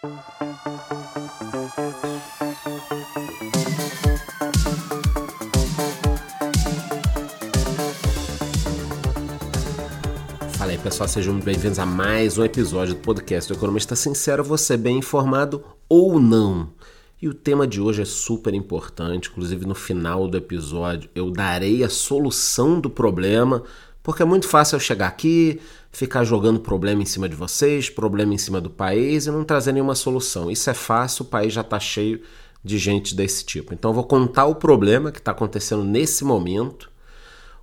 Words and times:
Fala 0.00 0.12
aí 10.70 10.78
pessoal, 10.78 11.06
sejam 11.06 11.34
muito 11.34 11.44
bem-vindos 11.44 11.78
a 11.78 11.84
mais 11.84 12.38
um 12.38 12.44
episódio 12.44 12.94
do 12.94 13.00
podcast 13.00 13.52
do 13.52 13.58
Economista 13.58 13.94
Sincero, 13.94 14.42
você 14.42 14.74
bem 14.78 14.96
informado 14.96 15.62
ou 15.86 16.18
não. 16.18 16.70
E 17.20 17.28
o 17.28 17.34
tema 17.34 17.66
de 17.66 17.78
hoje 17.78 18.00
é 18.00 18.06
super 18.06 18.54
importante, 18.54 19.28
inclusive 19.28 19.66
no 19.66 19.74
final 19.74 20.26
do 20.26 20.38
episódio 20.38 21.10
eu 21.14 21.30
darei 21.30 21.84
a 21.84 21.90
solução 21.90 22.80
do 22.80 22.88
problema, 22.88 23.64
porque 24.02 24.22
é 24.22 24.26
muito 24.26 24.48
fácil 24.48 24.76
eu 24.76 24.80
chegar 24.80 25.08
aqui, 25.08 25.60
ficar 25.92 26.24
jogando 26.24 26.60
problema 26.60 27.02
em 27.02 27.06
cima 27.06 27.28
de 27.28 27.34
vocês, 27.34 27.90
problema 27.90 28.34
em 28.34 28.38
cima 28.38 28.60
do 28.60 28.70
país 28.70 29.26
e 29.26 29.30
não 29.30 29.44
trazer 29.44 29.72
nenhuma 29.72 29.94
solução. 29.94 30.50
Isso 30.50 30.70
é 30.70 30.74
fácil, 30.74 31.24
o 31.24 31.28
país 31.28 31.52
já 31.52 31.60
está 31.60 31.80
cheio 31.80 32.20
de 32.62 32.78
gente 32.78 33.14
desse 33.14 33.44
tipo. 33.44 33.74
Então 33.74 33.90
eu 33.90 33.94
vou 33.94 34.04
contar 34.04 34.46
o 34.46 34.54
problema 34.54 35.10
que 35.10 35.18
está 35.18 35.32
acontecendo 35.32 35.82
nesse 35.82 36.24
momento 36.24 36.90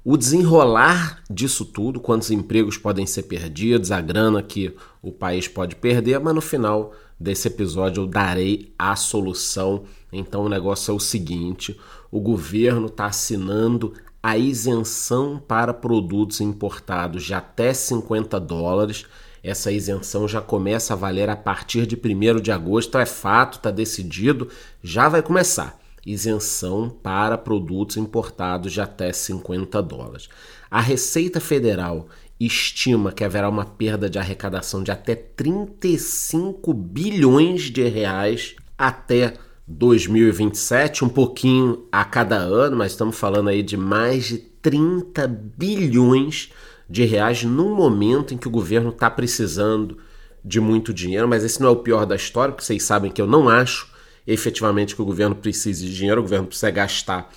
o 0.10 0.16
desenrolar 0.16 1.22
disso 1.30 1.66
tudo, 1.66 2.00
quantos 2.00 2.32
empregos 2.32 2.78
podem 2.78 3.06
ser 3.06 3.24
perdidos, 3.24 3.92
a 3.92 4.00
grana 4.00 4.42
que 4.42 4.74
o 5.02 5.12
país 5.12 5.50
pode 5.50 5.76
perder, 5.76 6.18
mas 6.22 6.34
no 6.34 6.40
final 6.40 6.94
desse 7.20 7.50
episódio 7.50 8.04
eu 8.04 8.08
darei 8.08 8.74
a 8.80 8.96
solução. 8.96 9.84
Então 10.10 10.46
o 10.46 10.50
negócio 10.50 10.92
é 10.92 10.94
o 10.94 11.00
seguinte: 11.00 11.78
o 12.10 12.22
governo 12.22 12.86
está 12.86 13.08
assinando 13.08 13.92
a 14.22 14.38
isenção 14.38 15.40
para 15.40 15.74
produtos 15.74 16.42
importados 16.42 17.24
de 17.24 17.34
até 17.34 17.74
50 17.74 18.40
dólares. 18.40 19.06
Essa 19.44 19.72
isenção 19.72 20.28
já 20.28 20.42
começa 20.42 20.94
a 20.94 20.98
valer 20.98 21.30
a 21.30 21.36
partir 21.36 21.86
de 21.86 21.96
1 21.96 22.42
de 22.42 22.52
agosto, 22.52 22.98
é 22.98 23.06
fato, 23.06 23.58
está 23.58 23.72
decidido, 23.72 24.50
já 24.84 25.08
vai 25.08 25.22
começar 25.22 25.80
isenção 26.06 26.90
para 26.90 27.38
produtos 27.38 27.98
importados 27.98 28.72
de 28.72 28.80
até 28.80 29.12
50 29.12 29.82
dólares. 29.84 30.30
A 30.72 30.80
Receita 30.80 31.42
Federal 31.42 32.08
estima 32.40 33.12
que 33.12 33.24
haverá 33.24 33.50
uma 33.50 33.66
perda 33.66 34.10
de 34.10 34.18
arrecadação 34.18 34.84
de 34.84 34.92
até 34.92 35.16
35 35.16 36.74
bilhões 36.74 37.64
de 37.64 37.84
reais 37.88 38.56
até 38.78 39.34
2027, 39.68 41.04
um 41.04 41.10
pouquinho 41.10 41.86
a 41.92 42.06
cada 42.06 42.38
ano, 42.38 42.78
mas 42.78 42.94
estamos 42.94 43.18
falando 43.18 43.50
aí 43.50 43.62
de 43.62 43.76
mais 43.76 44.26
de 44.26 44.38
30 44.38 45.28
bilhões 45.28 46.52
de 46.90 47.04
reais 47.04 47.44
no 47.44 47.76
momento 47.76 48.34
em 48.34 48.38
que 48.38 48.48
o 48.48 48.52
governo 48.52 48.90
está 48.90 49.10
precisando 49.10 49.98
de 50.44 50.62
muito 50.62 50.94
dinheiro, 50.94 51.28
mas 51.28 51.44
esse 51.44 51.60
não 51.60 51.68
é 51.68 51.72
o 51.72 51.78
pior 51.78 52.06
da 52.06 52.16
história, 52.16 52.54
porque 52.54 52.66
vocês 52.66 52.82
sabem 52.84 53.12
que 53.12 53.22
eu 53.22 53.28
não 53.28 53.50
acho 53.50 53.92
efetivamente 54.26 54.96
que 54.96 55.02
o 55.02 55.06
governo 55.06 55.36
precise 55.36 55.86
de 55.86 55.94
dinheiro, 55.94 56.22
o 56.22 56.24
governo 56.24 56.48
precisa 56.48 56.72
gastar 56.72 57.30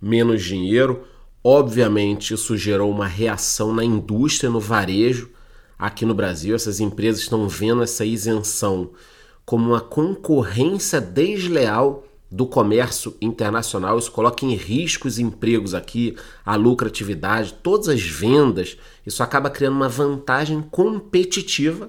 menos 0.00 0.42
dinheiro. 0.42 1.04
Obviamente, 1.42 2.34
isso 2.34 2.56
gerou 2.56 2.90
uma 2.90 3.06
reação 3.06 3.72
na 3.72 3.84
indústria, 3.84 4.50
no 4.50 4.60
varejo 4.60 5.30
aqui 5.78 6.04
no 6.04 6.14
Brasil. 6.14 6.54
Essas 6.54 6.80
empresas 6.80 7.20
estão 7.20 7.48
vendo 7.48 7.82
essa 7.82 8.04
isenção 8.04 8.90
como 9.46 9.70
uma 9.70 9.80
concorrência 9.80 11.00
desleal 11.00 12.04
do 12.28 12.46
comércio 12.46 13.16
internacional. 13.20 13.96
Isso 13.96 14.10
coloca 14.10 14.44
em 14.44 14.54
risco 14.56 15.06
os 15.06 15.20
empregos 15.20 15.72
aqui, 15.72 16.16
a 16.44 16.56
lucratividade, 16.56 17.54
todas 17.62 17.88
as 17.88 18.02
vendas. 18.02 18.76
Isso 19.06 19.22
acaba 19.22 19.48
criando 19.48 19.76
uma 19.76 19.88
vantagem 19.88 20.60
competitiva 20.60 21.88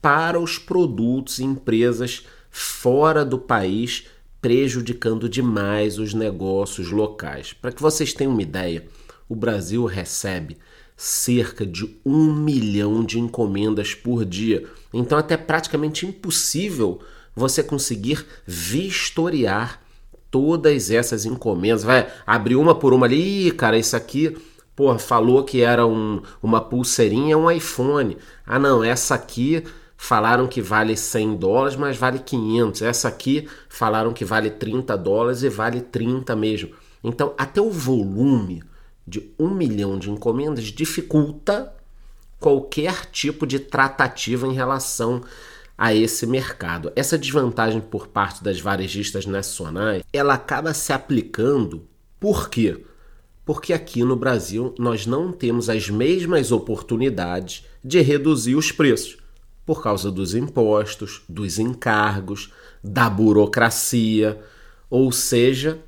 para 0.00 0.38
os 0.38 0.58
produtos 0.58 1.40
e 1.40 1.44
empresas 1.44 2.24
fora 2.48 3.24
do 3.24 3.38
país, 3.38 4.06
prejudicando 4.40 5.28
demais 5.28 5.98
os 5.98 6.14
negócios 6.14 6.92
locais. 6.92 7.52
Para 7.52 7.72
que 7.72 7.82
vocês 7.82 8.12
tenham 8.12 8.32
uma 8.32 8.42
ideia, 8.42 8.86
o 9.28 9.34
Brasil 9.34 9.84
recebe 9.84 10.56
cerca 10.96 11.66
de 11.66 11.98
um 12.04 12.32
milhão 12.32 13.04
de 13.04 13.20
encomendas 13.20 13.94
por 13.94 14.24
dia. 14.24 14.64
Então, 14.92 15.18
até 15.18 15.36
praticamente 15.36 16.06
impossível 16.06 17.00
você 17.34 17.62
conseguir 17.62 18.24
vistoriar 18.46 19.82
todas 20.30 20.90
essas 20.90 21.26
encomendas. 21.26 21.84
Vai 21.84 22.08
abrir 22.26 22.56
uma 22.56 22.74
por 22.74 22.94
uma 22.94 23.06
ali, 23.06 23.48
Ih, 23.48 23.50
cara, 23.50 23.76
isso 23.78 23.94
aqui, 23.94 24.36
porra, 24.74 24.98
falou 24.98 25.44
que 25.44 25.60
era 25.60 25.86
um, 25.86 26.22
uma 26.42 26.60
pulseirinha, 26.62 27.34
é 27.34 27.36
um 27.36 27.50
iPhone. 27.50 28.16
Ah, 28.46 28.58
não, 28.58 28.82
essa 28.82 29.14
aqui 29.14 29.62
falaram 29.98 30.46
que 30.46 30.62
vale 30.62 30.96
100 30.96 31.36
dólares, 31.36 31.76
mas 31.76 31.96
vale 31.96 32.18
500. 32.18 32.82
Essa 32.82 33.08
aqui 33.08 33.46
falaram 33.68 34.14
que 34.14 34.24
vale 34.24 34.50
30 34.50 34.96
dólares 34.96 35.42
e 35.42 35.48
vale 35.50 35.82
30 35.82 36.34
mesmo. 36.34 36.70
Então, 37.04 37.34
até 37.36 37.60
o 37.60 37.70
volume 37.70 38.62
de 39.06 39.30
um 39.38 39.50
milhão 39.50 39.98
de 39.98 40.10
encomendas 40.10 40.64
dificulta 40.64 41.72
qualquer 42.40 43.06
tipo 43.06 43.46
de 43.46 43.58
tratativa 43.58 44.46
em 44.46 44.52
relação 44.52 45.22
a 45.76 45.94
esse 45.94 46.26
mercado. 46.26 46.92
Essa 46.96 47.18
desvantagem 47.18 47.80
por 47.80 48.08
parte 48.08 48.42
das 48.42 48.60
varejistas 48.60 49.26
nacionais, 49.26 50.02
ela 50.12 50.34
acaba 50.34 50.72
se 50.74 50.92
aplicando 50.92 51.86
por 52.18 52.48
quê? 52.48 52.82
Porque 53.44 53.72
aqui 53.72 54.02
no 54.02 54.16
Brasil 54.16 54.74
nós 54.78 55.06
não 55.06 55.30
temos 55.30 55.68
as 55.68 55.88
mesmas 55.88 56.50
oportunidades 56.50 57.64
de 57.84 58.00
reduzir 58.00 58.56
os 58.56 58.72
preços 58.72 59.18
por 59.64 59.82
causa 59.82 60.10
dos 60.10 60.34
impostos, 60.34 61.22
dos 61.28 61.58
encargos, 61.58 62.52
da 62.82 63.10
burocracia, 63.10 64.40
ou 64.88 65.10
seja, 65.10 65.80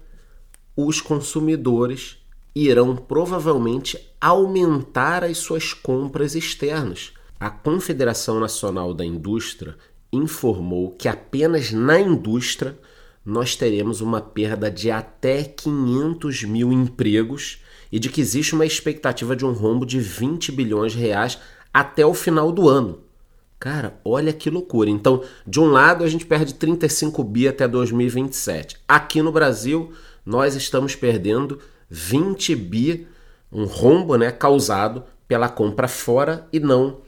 os 0.77 1.01
consumidores 1.01 2.18
irão 2.67 2.97
provavelmente 2.97 3.99
aumentar 4.21 5.23
as 5.23 5.39
suas 5.39 5.73
compras 5.73 6.35
externas. 6.35 7.13
A 7.39 7.49
Confederação 7.51 8.41
Nacional 8.41 8.93
da 8.93 9.05
Indústria 9.05 9.77
informou 10.13 10.91
que 10.91 11.07
apenas 11.07 11.71
na 11.71 12.01
indústria 12.01 12.77
nós 13.25 13.55
teremos 13.55 14.01
uma 14.01 14.21
perda 14.21 14.71
de 14.71 14.91
até 14.91 15.45
500 15.45 16.45
mil 16.45 16.73
empregos 16.73 17.63
e 17.93 17.99
de 17.99 18.09
que 18.09 18.21
existe 18.21 18.55
uma 18.55 18.67
expectativa 18.67 19.37
de 19.37 19.45
um 19.45 19.53
rombo 19.53 19.87
de 19.87 20.01
20 20.01 20.51
bilhões 20.51 20.93
de 20.93 20.99
reais 20.99 21.39
até 21.73 22.05
o 22.05 22.15
final 22.15 22.51
do 22.51 22.69
ano. 22.69 23.01
Cara, 23.61 24.01
olha 24.05 24.33
que 24.33 24.51
loucura. 24.51 24.89
Então, 24.89 25.23
de 25.47 25.61
um 25.61 25.67
lado, 25.67 26.05
a 26.05 26.09
gente 26.09 26.25
perde 26.25 26.55
35 26.55 27.23
bi 27.23 27.47
até 27.47 27.69
2027. 27.69 28.77
Aqui 28.87 29.21
no 29.21 29.33
Brasil, 29.33 29.93
nós 30.25 30.55
estamos 30.55 30.95
perdendo 30.95 31.59
20 31.91 32.55
bi, 32.57 33.07
um 33.51 33.65
rombo 33.65 34.17
né, 34.17 34.31
causado 34.31 35.05
pela 35.27 35.49
compra 35.49 35.89
fora 35.89 36.47
e 36.53 36.61
não 36.61 37.01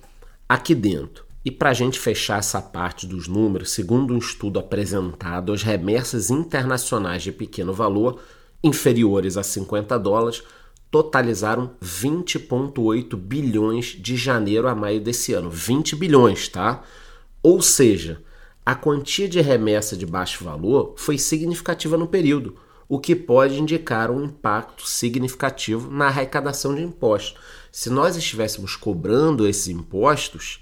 aqui 0.48 0.74
dentro. 0.74 1.24
E 1.44 1.50
para 1.50 1.70
a 1.70 1.74
gente 1.74 1.98
fechar 1.98 2.38
essa 2.38 2.60
parte 2.60 3.06
dos 3.06 3.26
números, 3.26 3.70
segundo 3.70 4.12
um 4.12 4.18
estudo 4.18 4.58
apresentado, 4.58 5.52
as 5.52 5.62
remessas 5.62 6.30
internacionais 6.30 7.22
de 7.22 7.32
pequeno 7.32 7.72
valor, 7.72 8.20
inferiores 8.62 9.38
a 9.38 9.42
50 9.42 9.98
dólares, 9.98 10.42
totalizaram 10.91 11.70
20,8 11.82 13.16
bilhões 13.16 13.86
de 13.98 14.16
janeiro 14.16 14.68
a 14.68 14.74
maio 14.74 15.00
desse 15.00 15.32
ano. 15.32 15.48
20 15.48 15.97
bilhões, 15.97 16.48
tá? 16.48 16.82
Ou 17.42 17.62
seja, 17.62 18.20
a 18.66 18.74
quantia 18.74 19.26
de 19.26 19.41
remessa 19.41 19.97
de 19.97 20.04
baixo 20.04 20.44
valor 20.44 20.94
foi 20.97 21.16
significativa 21.16 21.97
no 21.97 22.06
período, 22.06 22.56
o 22.91 22.99
que 22.99 23.15
pode 23.15 23.56
indicar 23.61 24.11
um 24.11 24.25
impacto 24.25 24.84
significativo 24.84 25.89
na 25.93 26.09
arrecadação 26.09 26.75
de 26.75 26.83
impostos. 26.83 27.41
Se 27.71 27.89
nós 27.89 28.17
estivéssemos 28.17 28.75
cobrando 28.75 29.47
esses 29.47 29.69
impostos, 29.69 30.59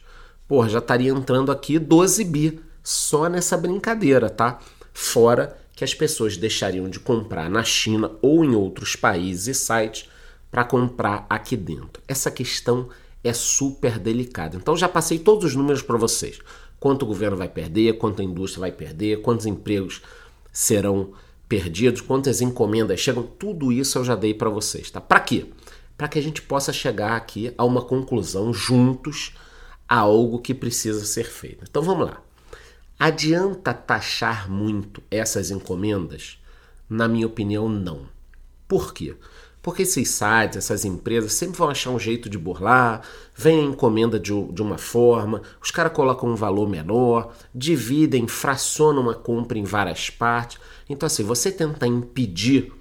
porra, 0.47 0.69
já 0.69 0.79
estaria 0.79 1.11
entrando 1.11 1.51
aqui 1.51 1.79
12 1.79 2.23
bi 2.25 2.61
só 2.85 3.31
nessa 3.31 3.57
brincadeira, 3.57 4.29
tá? 4.29 4.59
Fora 4.93 5.57
que 5.75 5.83
as 5.83 5.95
pessoas 5.95 6.37
deixariam 6.37 6.91
de 6.91 7.01
comprar 7.01 7.49
na 7.49 7.65
China 7.65 8.11
ou 8.21 8.45
em 8.45 8.55
outros 8.55 8.95
países 8.95 9.47
e 9.47 9.55
sites 9.55 10.11
para 10.51 10.65
comprar 10.65 11.25
aqui 11.31 11.57
dentro. 11.57 12.03
Essa 12.07 12.31
questão 12.31 12.91
é 13.25 13.33
super 13.33 13.99
delicada. 13.99 14.55
Então 14.55 14.77
já 14.77 14.87
passei 14.87 15.19
todos 15.19 15.47
os 15.47 15.55
números 15.55 15.81
para 15.81 15.97
vocês. 15.97 16.39
Quanto 16.79 17.05
o 17.05 17.07
governo 17.07 17.39
vai 17.39 17.49
perder, 17.49 17.97
quanto 17.97 18.21
a 18.21 18.25
indústria 18.25 18.61
vai 18.61 18.73
perder, 18.73 19.23
quantos 19.23 19.47
empregos 19.47 20.03
serão 20.53 21.15
perdidos, 21.49 22.01
quantas 22.01 22.41
encomendas 22.41 23.01
chegam, 23.01 23.23
tudo 23.23 23.73
isso 23.73 23.99
eu 23.99 24.05
já 24.05 24.15
dei 24.15 24.35
para 24.35 24.51
vocês, 24.51 24.91
tá? 24.91 25.01
Para 25.01 25.21
quê? 25.21 25.47
Para 25.97 26.09
que 26.09 26.19
a 26.19 26.23
gente 26.23 26.43
possa 26.43 26.73
chegar 26.73 27.17
aqui 27.17 27.53
a 27.57 27.65
uma 27.65 27.83
conclusão 27.83 28.53
juntos 28.53 29.35
a 29.89 30.01
algo 30.01 30.41
que 30.41 30.55
precisa 30.55 31.05
ser 31.05 31.25
feito. 31.25 31.65
Então 31.69 31.83
vamos 31.83 32.07
lá. 32.07 32.23
Adianta 32.99 33.73
taxar 33.73 34.51
muito 34.51 35.03
essas 35.11 35.51
encomendas? 35.51 36.39
Na 36.89 37.09
minha 37.09 37.27
opinião, 37.27 37.69
não. 37.69 38.09
Por 38.67 38.93
quê? 38.93 39.17
Porque 39.69 39.83
esses 39.83 40.09
sites, 40.09 40.57
essas 40.57 40.87
empresas 40.87 41.35
sempre 41.35 41.59
vão 41.59 41.69
achar 41.69 41.91
um 41.91 41.99
jeito 41.99 42.31
de 42.31 42.39
burlar, 42.39 43.03
vem 43.37 43.61
a 43.61 43.65
encomenda 43.65 44.19
de, 44.19 44.33
de 44.51 44.63
uma 44.63 44.79
forma, 44.79 45.43
os 45.63 45.71
caras 45.71 45.93
colocam 45.93 46.31
um 46.31 46.35
valor 46.35 46.67
menor, 46.67 47.35
dividem, 47.55 48.27
fracionam 48.27 49.03
uma 49.03 49.13
compra 49.13 49.59
em 49.59 49.65
várias 49.65 50.09
partes. 50.09 50.59
Então, 50.89 51.07
assim, 51.07 51.23
você 51.23 51.53
tentar 51.53 51.87
impedir 51.87 52.73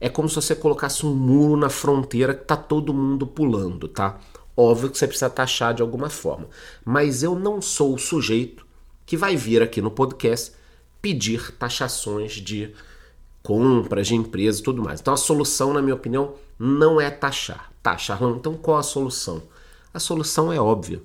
é 0.00 0.08
como 0.08 0.28
se 0.28 0.36
você 0.36 0.54
colocasse 0.54 1.04
um 1.04 1.12
muro 1.12 1.56
na 1.56 1.68
fronteira 1.68 2.32
que 2.32 2.44
tá 2.44 2.56
todo 2.56 2.94
mundo 2.94 3.26
pulando, 3.26 3.88
tá? 3.88 4.20
Óbvio 4.56 4.90
que 4.90 4.96
você 4.96 5.08
precisa 5.08 5.28
taxar 5.28 5.74
de 5.74 5.82
alguma 5.82 6.08
forma. 6.08 6.46
Mas 6.84 7.24
eu 7.24 7.36
não 7.36 7.60
sou 7.60 7.96
o 7.96 7.98
sujeito 7.98 8.64
que 9.04 9.16
vai 9.16 9.34
vir 9.34 9.60
aqui 9.60 9.82
no 9.82 9.90
podcast 9.90 10.52
pedir 11.02 11.50
taxações 11.56 12.34
de 12.34 12.72
compras 13.48 14.08
de 14.08 14.14
empresas 14.14 14.60
e 14.60 14.62
tudo 14.62 14.82
mais. 14.82 15.00
Então 15.00 15.14
a 15.14 15.16
solução, 15.16 15.72
na 15.72 15.80
minha 15.80 15.94
opinião, 15.94 16.34
não 16.58 17.00
é 17.00 17.08
taxar. 17.08 17.72
Taxar, 17.82 18.22
então 18.22 18.54
qual 18.54 18.76
a 18.76 18.82
solução? 18.82 19.42
A 19.94 19.98
solução 19.98 20.52
é 20.52 20.60
óbvia. 20.60 21.00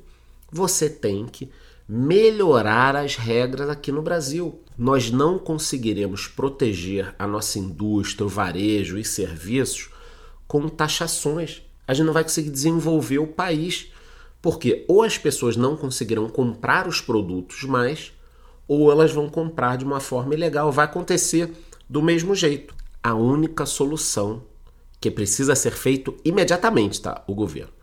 Você 0.51 0.89
tem 0.89 1.25
que 1.25 1.49
melhorar 1.87 2.97
as 2.97 3.15
regras 3.15 3.69
aqui 3.69 3.93
no 3.93 4.01
Brasil. 4.01 4.59
Nós 4.77 5.09
não 5.09 5.39
conseguiremos 5.39 6.27
proteger 6.27 7.15
a 7.17 7.25
nossa 7.25 7.59
indústria, 7.59 8.25
o 8.25 8.29
varejo 8.29 8.97
e 8.97 9.05
serviços 9.05 9.89
com 10.45 10.67
taxações. 10.67 11.61
A 11.87 11.93
gente 11.93 12.07
não 12.07 12.13
vai 12.13 12.23
conseguir 12.23 12.49
desenvolver 12.49 13.19
o 13.19 13.27
país, 13.27 13.89
porque 14.41 14.83
ou 14.89 15.01
as 15.01 15.17
pessoas 15.17 15.55
não 15.55 15.77
conseguirão 15.77 16.27
comprar 16.27 16.89
os 16.89 16.99
produtos 16.99 17.63
mais, 17.63 18.11
ou 18.67 18.91
elas 18.91 19.13
vão 19.13 19.29
comprar 19.29 19.77
de 19.77 19.85
uma 19.85 20.01
forma 20.01 20.33
ilegal. 20.33 20.73
Vai 20.73 20.83
acontecer 20.83 21.49
do 21.89 22.01
mesmo 22.01 22.35
jeito. 22.35 22.75
A 23.01 23.13
única 23.13 23.65
solução 23.65 24.43
que 24.99 25.11
precisa 25.11 25.55
ser 25.55 25.71
feito 25.71 26.15
imediatamente, 26.23 27.01
tá? 27.01 27.23
O 27.27 27.35
governo 27.35 27.73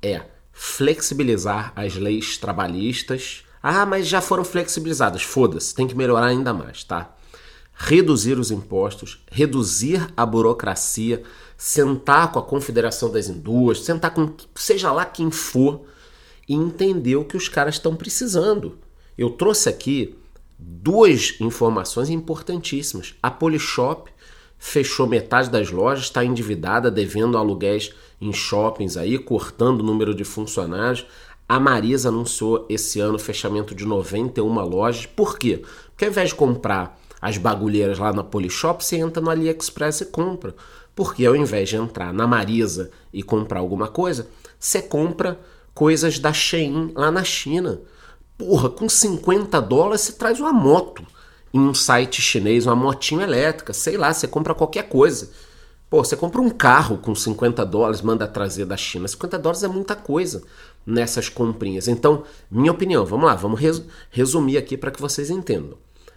é 0.00 0.22
flexibilizar 0.52 1.72
as 1.74 1.96
leis 1.96 2.36
trabalhistas. 2.38 3.44
Ah, 3.62 3.84
mas 3.84 4.06
já 4.06 4.20
foram 4.20 4.44
flexibilizadas. 4.44 5.22
Foda-se, 5.22 5.74
tem 5.74 5.86
que 5.86 5.96
melhorar 5.96 6.26
ainda 6.26 6.54
mais, 6.54 6.84
tá? 6.84 7.14
Reduzir 7.74 8.38
os 8.38 8.50
impostos, 8.50 9.24
reduzir 9.30 10.06
a 10.16 10.24
burocracia, 10.24 11.22
sentar 11.56 12.30
com 12.30 12.38
a 12.38 12.42
Confederação 12.42 13.10
das 13.10 13.28
Indústrias, 13.28 13.86
sentar 13.86 14.12
com 14.12 14.34
seja 14.54 14.92
lá 14.92 15.04
quem 15.04 15.30
for 15.30 15.86
e 16.48 16.54
entender 16.54 17.16
o 17.16 17.24
que 17.24 17.36
os 17.36 17.48
caras 17.48 17.76
estão 17.76 17.96
precisando. 17.96 18.78
Eu 19.16 19.30
trouxe 19.30 19.68
aqui 19.68 20.19
duas 20.62 21.36
informações 21.40 22.10
importantíssimas. 22.10 23.14
A 23.22 23.30
Polishop 23.30 24.10
fechou 24.58 25.06
metade 25.06 25.48
das 25.48 25.70
lojas, 25.70 26.04
está 26.04 26.22
endividada, 26.22 26.90
devendo 26.90 27.38
aluguéis 27.38 27.92
em 28.20 28.32
shoppings 28.32 28.96
aí, 28.98 29.18
cortando 29.18 29.80
o 29.80 29.84
número 29.84 30.14
de 30.14 30.22
funcionários. 30.22 31.06
A 31.48 31.58
Marisa 31.58 32.10
anunciou 32.10 32.66
esse 32.68 33.00
ano 33.00 33.16
o 33.16 33.18
fechamento 33.18 33.74
de 33.74 33.86
91 33.86 34.52
lojas. 34.60 35.06
Por 35.06 35.38
quê? 35.38 35.62
Porque 35.88 36.04
ao 36.04 36.10
invés 36.10 36.28
de 36.28 36.34
comprar 36.34 37.00
as 37.20 37.38
bagulheiras 37.38 37.98
lá 37.98 38.12
na 38.12 38.22
Polishop, 38.22 38.84
você 38.84 38.96
entra 38.96 39.22
no 39.22 39.30
AliExpress 39.30 40.02
e 40.02 40.06
compra. 40.06 40.54
Porque 40.94 41.24
ao 41.24 41.34
invés 41.34 41.70
de 41.70 41.76
entrar 41.76 42.12
na 42.12 42.26
Marisa 42.26 42.90
e 43.12 43.22
comprar 43.22 43.60
alguma 43.60 43.88
coisa, 43.88 44.28
você 44.58 44.82
compra 44.82 45.40
coisas 45.72 46.18
da 46.18 46.32
Shein 46.32 46.92
lá 46.94 47.10
na 47.10 47.24
China. 47.24 47.80
Porra, 48.40 48.70
com 48.70 48.88
50 48.88 49.60
dólares 49.60 50.00
você 50.00 50.12
traz 50.12 50.40
uma 50.40 50.50
moto 50.50 51.06
em 51.52 51.60
um 51.60 51.74
site 51.74 52.22
chinês, 52.22 52.64
uma 52.64 52.74
motinha 52.74 53.22
elétrica, 53.22 53.74
sei 53.74 53.98
lá, 53.98 54.14
você 54.14 54.26
compra 54.26 54.54
qualquer 54.54 54.88
coisa. 54.88 55.30
Pô, 55.90 56.02
você 56.02 56.16
compra 56.16 56.40
um 56.40 56.48
carro 56.48 56.96
com 56.96 57.14
50 57.14 57.66
dólares, 57.66 58.00
manda 58.00 58.26
trazer 58.26 58.64
da 58.64 58.78
China. 58.78 59.06
50 59.06 59.38
dólares 59.38 59.62
é 59.62 59.68
muita 59.68 59.94
coisa 59.94 60.42
nessas 60.86 61.28
comprinhas. 61.28 61.86
Então, 61.86 62.24
minha 62.50 62.72
opinião, 62.72 63.04
vamos 63.04 63.26
lá, 63.26 63.34
vamos 63.34 63.60
resumir 64.10 64.56
aqui 64.56 64.74
para 64.74 64.90
que 64.90 65.02
vocês 65.02 65.28
entendam. 65.28 65.76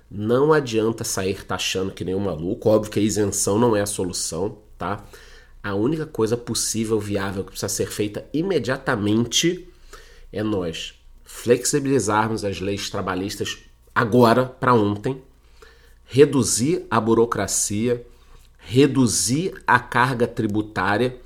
Não 0.09 0.53
adianta 0.53 1.03
sair 1.03 1.43
taxando 1.43 1.91
que 1.91 2.05
nem 2.05 2.15
um 2.15 2.21
maluco. 2.21 2.69
Óbvio 2.69 2.89
que 2.89 2.99
a 2.99 3.03
isenção 3.03 3.59
não 3.59 3.75
é 3.75 3.81
a 3.81 3.85
solução, 3.85 4.59
tá? 4.77 5.03
A 5.61 5.75
única 5.75 6.05
coisa 6.05 6.37
possível, 6.37 7.01
viável, 7.01 7.43
que 7.43 7.49
precisa 7.49 7.67
ser 7.67 7.91
feita 7.91 8.25
imediatamente 8.31 9.67
é 10.31 10.41
nós 10.41 11.02
flexibilizarmos 11.23 12.43
as 12.43 12.59
leis 12.59 12.89
trabalhistas 12.89 13.59
agora 13.93 14.45
para 14.45 14.73
ontem, 14.73 15.21
reduzir 16.05 16.85
a 16.89 16.99
burocracia, 16.99 18.05
reduzir 18.57 19.61
a 19.65 19.79
carga 19.79 20.27
tributária 20.27 21.17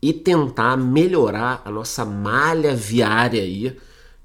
e 0.00 0.12
tentar 0.12 0.76
melhorar 0.76 1.62
a 1.64 1.70
nossa 1.70 2.04
malha 2.04 2.74
viária 2.74 3.42
aí 3.42 3.76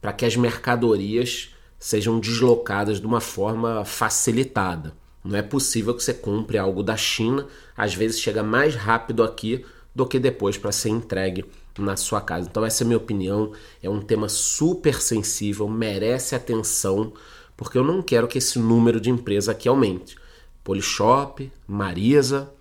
para 0.01 0.13
que 0.13 0.25
as 0.25 0.35
mercadorias 0.35 1.53
sejam 1.79 2.19
deslocadas 2.19 2.99
de 2.99 3.05
uma 3.05 3.21
forma 3.21 3.85
facilitada. 3.85 4.93
Não 5.23 5.37
é 5.37 5.41
possível 5.41 5.93
que 5.93 6.03
você 6.03 6.13
compre 6.13 6.57
algo 6.57 6.81
da 6.81 6.95
China, 6.95 7.45
às 7.75 7.93
vezes 7.93 8.19
chega 8.19 8.41
mais 8.41 8.75
rápido 8.75 9.23
aqui 9.23 9.65
do 9.93 10.05
que 10.05 10.19
depois 10.19 10.57
para 10.57 10.71
ser 10.71 10.89
entregue 10.89 11.45
na 11.83 11.95
sua 11.95 12.21
casa. 12.21 12.47
Então 12.49 12.65
essa 12.65 12.83
é 12.83 12.85
a 12.85 12.87
minha 12.87 12.97
opinião, 12.97 13.51
é 13.81 13.89
um 13.89 14.01
tema 14.01 14.29
super 14.29 15.01
sensível, 15.01 15.67
merece 15.67 16.35
atenção 16.35 17.13
porque 17.57 17.77
eu 17.77 17.83
não 17.83 18.03
quero 18.03 18.27
que 18.27 18.37
esse 18.37 18.59
número 18.59 19.01
de 19.01 19.09
empresas 19.09 19.49
aqui 19.49 19.67
aumente. 19.67 20.15
Polishop, 20.63 21.51
Marisa, 21.67 22.53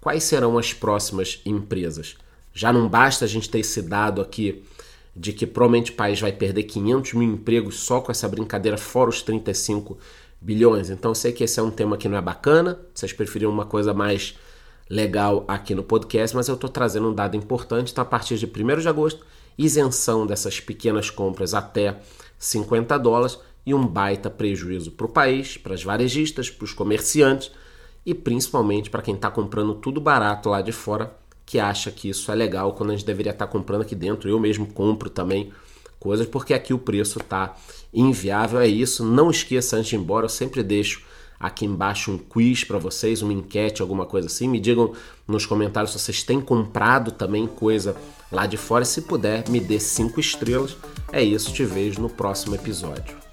quais 0.00 0.22
serão 0.22 0.56
as 0.56 0.72
próximas 0.72 1.40
empresas? 1.44 2.16
Já 2.54 2.72
não 2.72 2.88
basta 2.88 3.24
a 3.24 3.28
gente 3.28 3.50
ter 3.50 3.58
esse 3.58 3.82
dado 3.82 4.20
aqui 4.20 4.64
de 5.14 5.32
que 5.32 5.46
provavelmente 5.46 5.90
o 5.90 5.94
país 5.94 6.20
vai 6.20 6.30
perder 6.30 6.62
500 6.62 7.14
mil 7.14 7.32
empregos 7.32 7.80
só 7.80 8.00
com 8.00 8.12
essa 8.12 8.28
brincadeira, 8.28 8.78
fora 8.78 9.10
os 9.10 9.20
35 9.22 9.98
bilhões. 10.40 10.88
Então 10.88 11.10
eu 11.10 11.14
sei 11.16 11.32
que 11.32 11.42
esse 11.42 11.58
é 11.58 11.62
um 11.62 11.70
tema 11.70 11.96
que 11.96 12.08
não 12.08 12.16
é 12.16 12.20
bacana, 12.20 12.78
vocês 12.94 13.12
preferiram 13.12 13.50
uma 13.50 13.66
coisa 13.66 13.92
mais 13.92 14.38
legal 14.88 15.44
aqui 15.46 15.74
no 15.74 15.82
podcast, 15.82 16.34
mas 16.34 16.48
eu 16.48 16.54
estou 16.54 16.70
trazendo 16.70 17.08
um 17.08 17.14
dado 17.14 17.36
importante. 17.36 17.92
Então, 17.92 18.02
a 18.02 18.06
partir 18.06 18.36
de 18.38 18.46
1 18.46 18.80
de 18.80 18.88
agosto, 18.88 19.24
isenção 19.56 20.26
dessas 20.26 20.60
pequenas 20.60 21.10
compras 21.10 21.52
até 21.54 21.98
50 22.38 22.98
dólares 22.98 23.38
e 23.66 23.74
um 23.74 23.86
baita 23.86 24.30
prejuízo 24.30 24.92
para 24.92 25.06
o 25.06 25.10
país, 25.10 25.56
para 25.56 25.74
as 25.74 25.82
varejistas, 25.82 26.48
para 26.48 26.64
os 26.64 26.72
comerciantes 26.72 27.50
e 28.06 28.14
principalmente 28.14 28.88
para 28.88 29.02
quem 29.02 29.14
está 29.14 29.30
comprando 29.30 29.74
tudo 29.74 30.00
barato 30.00 30.48
lá 30.48 30.62
de 30.62 30.72
fora, 30.72 31.14
que 31.44 31.58
acha 31.58 31.90
que 31.90 32.08
isso 32.08 32.30
é 32.32 32.34
legal 32.34 32.72
quando 32.72 32.90
a 32.90 32.96
gente 32.96 33.04
deveria 33.04 33.32
estar 33.32 33.46
tá 33.46 33.52
comprando 33.52 33.82
aqui 33.82 33.94
dentro. 33.94 34.28
Eu 34.28 34.38
mesmo 34.38 34.66
compro 34.66 35.10
também 35.10 35.52
coisas 35.98 36.26
porque 36.26 36.54
aqui 36.54 36.72
o 36.72 36.78
preço 36.78 37.18
está 37.18 37.56
inviável. 37.92 38.60
É 38.60 38.66
isso. 38.66 39.04
Não 39.04 39.30
esqueça 39.30 39.76
antes 39.76 39.90
de 39.90 39.96
ir 39.96 39.98
embora, 39.98 40.24
eu 40.24 40.30
sempre 40.30 40.62
deixo 40.62 41.02
aqui 41.38 41.64
embaixo 41.64 42.10
um 42.10 42.18
quiz 42.18 42.64
para 42.64 42.78
vocês, 42.78 43.22
uma 43.22 43.32
enquete, 43.32 43.82
alguma 43.82 44.06
coisa 44.06 44.26
assim. 44.26 44.48
Me 44.48 44.58
digam 44.58 44.92
nos 45.26 45.46
comentários 45.46 45.92
se 45.92 45.98
vocês 45.98 46.22
têm 46.22 46.40
comprado 46.40 47.12
também 47.12 47.46
coisa 47.46 47.96
lá 48.30 48.46
de 48.46 48.56
fora. 48.56 48.84
Se 48.84 49.02
puder, 49.02 49.48
me 49.48 49.60
dê 49.60 49.78
cinco 49.78 50.20
estrelas. 50.20 50.76
É 51.12 51.22
isso, 51.22 51.52
te 51.52 51.64
vejo 51.64 52.00
no 52.00 52.08
próximo 52.08 52.54
episódio. 52.54 53.27